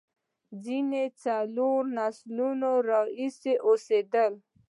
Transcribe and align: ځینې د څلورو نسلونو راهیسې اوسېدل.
ځینې 0.63 1.03
د 1.09 1.13
څلورو 1.23 1.89
نسلونو 1.97 2.71
راهیسې 2.89 3.53
اوسېدل. 3.67 4.33